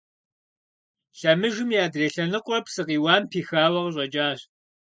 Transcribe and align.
Лъэмыжым 1.19 1.69
и 1.75 1.77
адрей 1.85 2.11
лъэныкъуэр 2.13 2.61
псы 2.65 2.81
къиуам 2.87 3.23
пихауэ 3.31 3.79
къыщӀэкӀащ. 3.83 4.39